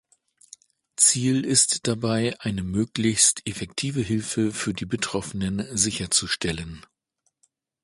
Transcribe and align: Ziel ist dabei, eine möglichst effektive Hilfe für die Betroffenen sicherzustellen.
Ziel 0.95 1.45
ist 1.45 1.85
dabei, 1.87 2.35
eine 2.39 2.63
möglichst 2.63 3.45
effektive 3.47 4.01
Hilfe 4.01 4.51
für 4.51 4.73
die 4.73 4.87
Betroffenen 4.87 5.63
sicherzustellen. 5.77 6.83